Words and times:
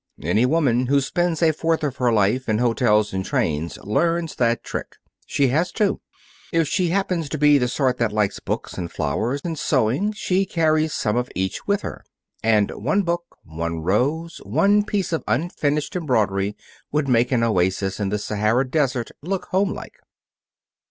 "Any 0.23 0.47
woman 0.47 0.87
who 0.87 0.95
has 0.95 1.05
spent 1.05 1.43
a 1.43 1.53
fourth 1.53 1.83
of 1.83 1.97
her 1.97 2.11
life 2.11 2.49
in 2.49 2.57
hotels 2.57 3.13
and 3.13 3.23
trains 3.23 3.77
learns 3.83 4.33
that 4.37 4.63
trick. 4.63 4.95
She 5.27 5.49
has 5.49 5.71
to. 5.73 6.01
If 6.51 6.67
she 6.67 6.87
happens 6.87 7.29
to 7.29 7.37
be 7.37 7.59
the 7.59 7.67
sort 7.67 7.99
that 7.99 8.11
likes 8.11 8.39
books 8.39 8.79
and 8.79 8.91
flowers 8.91 9.41
and 9.45 9.59
sewing, 9.59 10.11
she 10.13 10.43
carries 10.47 10.91
some 10.91 11.15
of 11.17 11.29
each 11.35 11.67
with 11.67 11.83
her. 11.83 12.03
And 12.41 12.71
one 12.71 13.03
book, 13.03 13.37
one 13.43 13.81
rose, 13.81 14.41
and 14.43 14.51
one 14.55 14.83
piece 14.85 15.13
of 15.13 15.23
unfinished 15.27 15.95
embroidery 15.95 16.57
would 16.91 17.07
make 17.07 17.31
an 17.31 17.43
oasis 17.43 17.99
in 17.99 18.09
the 18.09 18.17
Sahara 18.17 18.67
Desert 18.67 19.11
look 19.21 19.45
homelike." 19.51 19.99